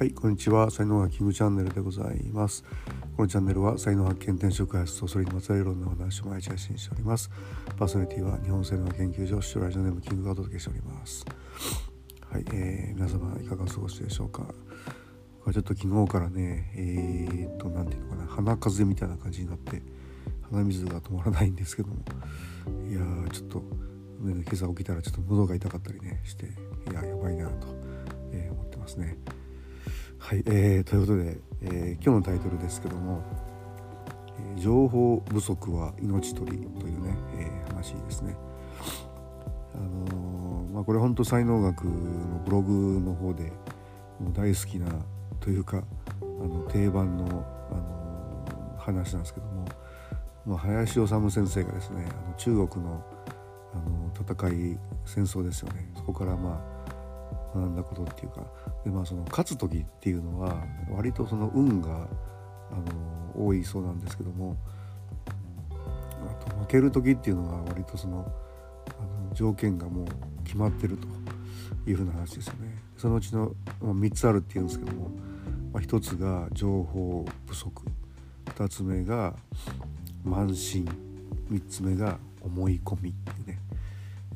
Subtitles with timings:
[0.00, 0.70] はいこんにちは。
[0.70, 2.64] 才能がキングチャンネルでございます。
[3.18, 7.30] このチャンネルは才能発見転職開発とそれにまつわるいろんなお話を毎日配信しております。
[7.76, 11.26] パーソナリティは日本性能研究所視聴ラジオネームキングがお届けしております。
[12.30, 14.46] はい、えー、皆様いかがお過ごしでしょうか。
[15.52, 18.26] ちょっと昨日からねえー、っと何ていうのかな。
[18.26, 19.82] 鼻風邪みたいな感じになって
[20.50, 21.96] 鼻水が止まらないんですけども。
[22.88, 23.58] いやーちょっと、
[24.22, 26.46] ね、今朝起きたらちょっと喉が痛かったりねして
[26.90, 27.66] いややばいなと、
[28.32, 29.18] えー、思ってますね。
[30.20, 33.22] はい、えー、ということで、えー、今日のタイトルですけども
[34.54, 38.36] 「情報不足は命取り」というね、えー、話ですね。
[39.74, 43.50] あのー、まあ、これ本当才能学のブログの方で
[44.20, 44.86] もう大好きな
[45.40, 45.82] というか
[46.20, 49.64] あの定番の、あの話なんですけども、
[50.46, 53.02] まあ、林修先生がですねあの中国の
[53.72, 56.69] あの戦い戦争ですよねそこからまあ
[57.54, 58.42] 学んだことっていうか
[58.84, 62.08] でまあその勝つ時っていうのは割とその運が
[62.70, 62.76] あ
[63.36, 64.56] の多いそうなんですけども
[65.70, 68.30] あと負ける時っていうのは割とその
[68.88, 70.06] あの条件がもう
[70.44, 71.06] 決まってると
[71.88, 72.78] いうふうな話ですよね。
[72.96, 75.10] そのうちの3つあるっていうんですけども、
[75.72, 77.82] まあ、1つが情報不足
[78.46, 79.34] 2つ目が
[80.26, 80.84] 慢心
[81.50, 83.58] 3つ目が思い込みってね、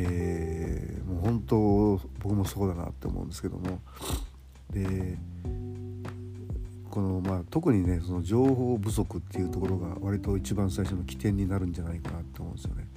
[0.00, 3.80] えー、もう本当僕もそうだなって思うんですけども。
[4.70, 5.18] で
[6.90, 12.88] このまあ特にねその情報不足っていうところが割と一番最初の起点になるんじゃないかなって思うんですよね。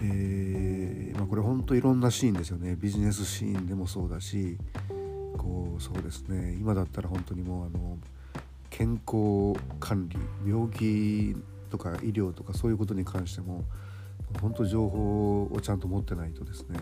[0.00, 2.76] えまあ、これ本当いろんなシーンですよね。
[2.80, 4.56] ビジネスシーンでもそうだし
[5.36, 6.56] こうそうですね。
[6.60, 7.98] 今だったら本当にもうあの
[8.70, 11.36] 健康管理病気
[11.70, 13.64] とか医療とかそういうことに関しても
[14.40, 16.78] 本当情報をちゃんと持ってないとですね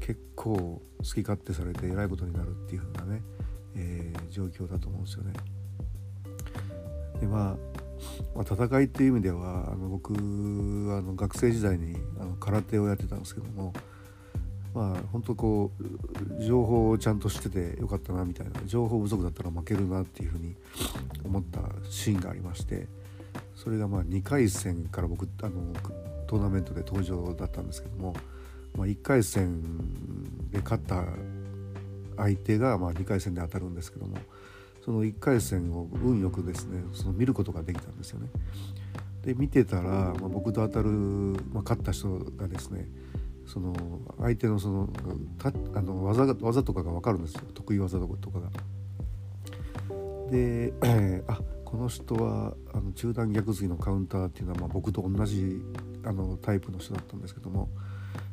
[0.00, 3.22] 結構好き勝手されてえらいことになるっていう風なね、
[3.76, 5.32] えー、状況だと思うんですよね。
[7.20, 7.56] でまあ、
[8.34, 10.16] まあ、戦いっていう意味ではあの僕あ
[11.02, 13.72] の学生時代にあの空手をやってたんですけども
[14.74, 20.54] まあ本当こう情報をちゃんと知っててよかったなみたいな情報不足だったら負けるなっていうふうに
[21.24, 21.60] 思った
[21.90, 22.86] シーンがありまして
[23.56, 25.72] それがまあ2回戦から僕あの
[26.28, 28.14] トーナメントで登場だったんですけども
[28.78, 29.60] まあ、1回戦
[30.50, 31.04] で勝った
[32.16, 34.16] 相手がまあ2回戦で当たるんですけども
[34.84, 38.28] その1回戦を運よくですねその見ることができたんですよね。
[39.22, 42.88] で見てたら、まあ、僕と当たる、まあ、勝った人がですね
[43.46, 43.74] その
[44.18, 44.88] 相手のその
[45.38, 48.50] たあの技が技とかが分かるんですよ得意技とかが。
[50.30, 55.60] で、 えー、あこの人はあの中段逆継ぎのカウンターっていうのは、まあ、僕と同じ
[56.08, 57.68] あのタイプの人だったんですけども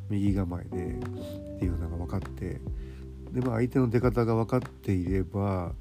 [0.09, 2.62] 右構えでっていうのが分かって
[3.31, 5.74] でまあ相手の出方が分かっていれば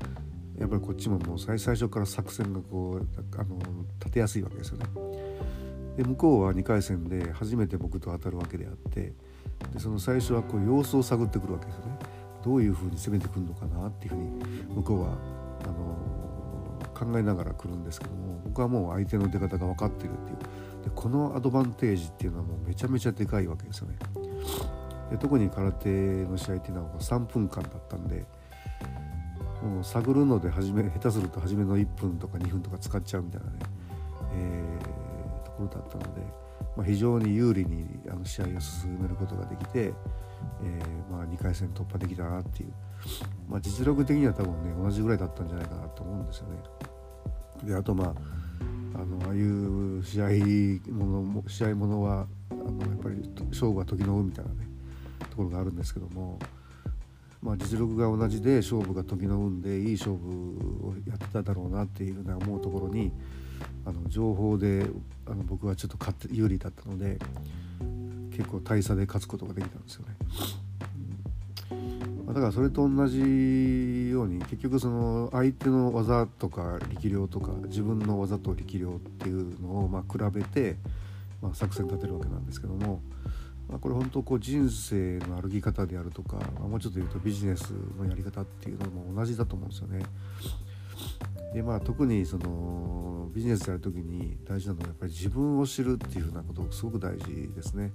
[0.59, 3.07] やっぱりこっちももう最初から作戦がこう
[3.39, 3.59] あの
[4.01, 4.87] 立てやすいわけですよね。
[5.97, 9.13] で向こうは2回戦で初めて僕と当たるわけであって
[9.73, 11.99] でその最初はこう様子を探ってくるわけですよね。
[12.45, 14.29] どういうふうに攻めてくるのかなっていうふうに
[14.75, 15.17] 向こうは
[15.65, 16.14] あの
[16.95, 20.37] 考えながら来るんですけども僕はもう相手の出方が分かってるっていう
[20.85, 23.97] でこのアドバンテージっていうのはもうめちゃめちゃでかいわけですよね。
[25.11, 25.89] で特に空手
[26.25, 28.25] の試合っていうのは3分間だったんで
[29.63, 33.59] もう探るので初め下手すると初めの1分とか2分とか使っちゃうみたいなね、
[34.35, 36.21] えー、ところだったので、
[36.77, 39.95] まあ、非常に有利にあの試合を進めることができて、
[40.63, 42.73] えー、まあ、2回戦突破できたなっていう、
[43.49, 46.59] まあ、実力的には多分ね同じぐらいだったんじゃないかなと思うんですよね。
[47.63, 48.15] であとまあ
[48.95, 54.69] あのああいう試合もの試合ものはあのやっぱり勝負は時の運みたいなね
[55.31, 56.39] ところがあるんですけども、
[57.43, 63.11] まあ、実力が同じで勝負が時の運でいい勝負をやってただろうなっていうふうな思うところに
[63.85, 64.87] あの情報で
[65.27, 67.19] あの僕はちょっと勝って有利だったので
[68.31, 70.15] 結構大差で勝つことができたんですよね。
[72.35, 80.75] だからそれと同じように結局その相手の技とか力量とか自分の技と力量っていうのをま比べて、
[81.41, 83.01] まあ、作戦立てるわけなんですけども、
[83.69, 90.03] まあ、これ本当こう人生の歩き方であるとか、まあ、もうちょっと言うとビジネスのやり方っていうのも同じだと思うんですよね。
[91.55, 97.93] でまあ特にそのビジネスやる時に大事なのはやっぱり自分を知るっていうふうなことすごく大事ですね。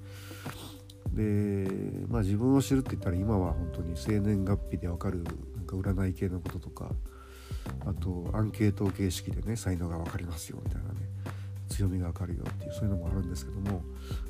[1.13, 1.67] で、
[2.07, 5.23] まあ、自分を知るって言ったら今は本当に生年月日で分かる
[5.55, 6.91] なんか占い系のこととか
[7.85, 11.09] あとアンケート形式でね才能が分かりますよみたいなね
[11.69, 13.83] 強みが分かるよっていうそういうのもあるんですけども、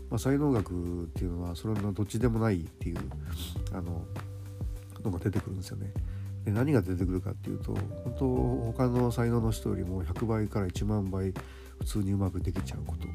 [0.09, 2.97] まあ、才能学っていうのはそれのどっちでもないっていう
[3.71, 4.03] あの
[5.03, 5.93] のが出てくるんですよね。
[6.43, 7.73] で何が出てくるかっていうと
[8.03, 11.33] 本当他の才能の人よりも100倍から1万倍
[11.79, 13.07] 普通にうまくできちゃうこと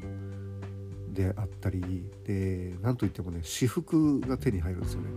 [1.15, 5.07] であったりで何といってもね至福が手に入るんですよね。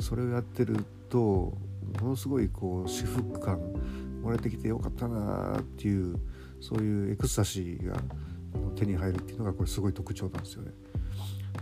[0.00, 3.60] それをやってるとものすごいこう至福感
[4.20, 6.18] 生まれてきてよかったなっていう
[6.60, 7.96] そういうエクスタシーが
[8.74, 10.72] 手に入るっていうのがこれすごい特徴なんですよね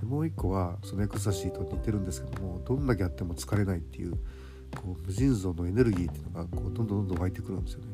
[0.01, 0.07] で。
[0.07, 4.13] もう一個はそのエクスタシーと似てるんですけどもどんだけやっても疲れないっていう
[4.75, 7.87] こう無尽蔵のエネルギーっていうのがこうどんどんどんどん湧いてくるんですよね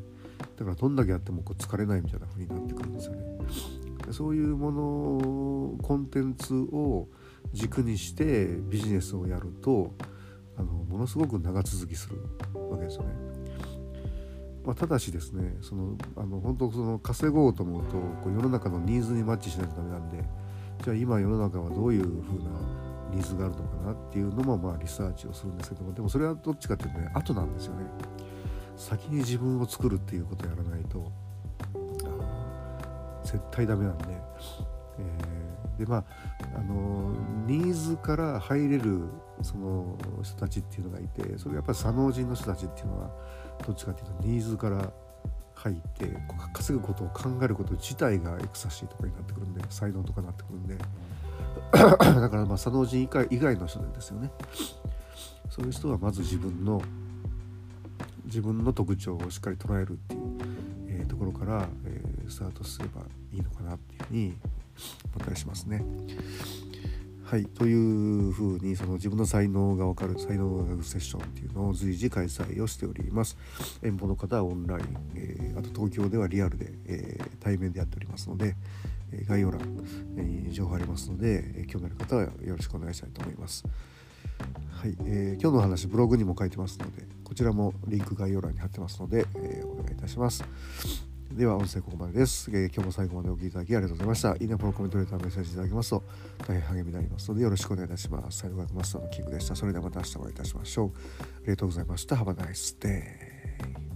[0.57, 3.21] だからどんだけやってもこう疲れないみたいな風になってくるんですよね
[4.11, 7.07] そういうものコンテンツを
[7.51, 9.95] 軸にしてビジネスをやると
[10.57, 12.17] あのものすごく長続きする
[12.69, 13.09] わけですよね。
[14.65, 17.91] まあ、ただしですねそのあの本当その稼ごうと思うと
[18.23, 20.23] こう世の中のニーズにマッチしないとダメなんで
[20.83, 22.49] じゃあ今世の中はどういう風な
[23.13, 27.85] ニーズがあるのかなっていうのもまあリサーチをするんですけどもでもそれはどっちかっていうとね後なんですよね
[28.77, 31.11] 先に自分を作るっていうことをやらないと
[33.23, 34.05] 絶対ダメなんで、
[34.99, 36.03] えー、でまあ
[36.55, 37.13] あの
[37.45, 39.01] ニーズから入れる
[39.41, 43.09] その人たちっていうのがいてそれやっぱり左脳人の人たちっていうのは
[43.65, 44.91] どっちかっていうとニーズから
[45.55, 46.17] 入って
[46.53, 50.77] 稼ぐことを考えること自体がエクサシーとかになってくるんで才能とかになってくるんで。
[51.73, 54.31] だからまあ左脳人以外以外の人ですよね。
[55.49, 56.81] そういう人はまず自分の
[58.25, 60.21] 自分の特徴をしっかり捉えるっていう、
[60.87, 64.33] えー、ところから、え、スタートすればいいのかなっていうふうに
[65.15, 65.83] 思ったりしますね。
[67.33, 73.37] はいというふうにその自分の才能が分かる才能学セッションっていうのを随時開催をしております。
[73.81, 74.85] 遠方の方はオンライン、
[75.15, 78.55] えー、あと東京ではリアルで、えー、対面でやっておりますので、
[79.11, 79.61] え概要欄
[80.15, 83.63] に情報ありますので、え興味ある方はよろしくお願いしたいと思います。
[84.69, 90.43] はい、えー、今日の話ブログにも書いてますのでこちらもリンク概要欄に貼ってますので、えお願いいたします。
[91.35, 94.35] では音声ここまでです、えー、今日も最後までお聴きいただきありがとうございました。
[94.35, 96.03] いいね、フォロー、コメント、レター、メッセージいただけますと
[96.47, 98.37] 大変励みになりますのでよろしくお願いいたします。
[98.37, 99.55] サイド学マスターのキングでした。
[99.55, 100.91] それではまた明日お会いいたしましょう。
[101.19, 102.15] ありがとうございました。
[102.15, 103.92] Have a nice day.